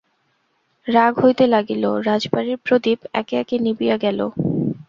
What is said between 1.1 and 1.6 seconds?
হইতে